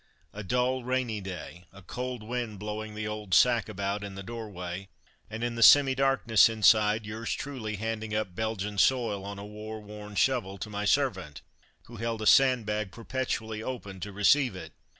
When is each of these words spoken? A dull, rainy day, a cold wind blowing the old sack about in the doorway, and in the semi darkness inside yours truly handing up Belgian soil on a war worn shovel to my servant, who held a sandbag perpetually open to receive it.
A 0.33 0.41
dull, 0.41 0.83
rainy 0.83 1.21
day, 1.21 1.65
a 1.71 1.83
cold 1.83 2.23
wind 2.23 2.57
blowing 2.57 2.95
the 2.95 3.07
old 3.07 3.35
sack 3.35 3.69
about 3.69 4.03
in 4.03 4.15
the 4.15 4.23
doorway, 4.23 4.87
and 5.29 5.43
in 5.43 5.53
the 5.53 5.61
semi 5.61 5.93
darkness 5.93 6.49
inside 6.49 7.05
yours 7.05 7.33
truly 7.33 7.75
handing 7.75 8.15
up 8.15 8.33
Belgian 8.33 8.79
soil 8.79 9.23
on 9.23 9.37
a 9.37 9.45
war 9.45 9.79
worn 9.79 10.15
shovel 10.15 10.57
to 10.57 10.71
my 10.71 10.85
servant, 10.85 11.41
who 11.83 11.97
held 11.97 12.23
a 12.23 12.25
sandbag 12.25 12.91
perpetually 12.91 13.61
open 13.61 13.99
to 13.99 14.11
receive 14.11 14.55
it. 14.55 14.73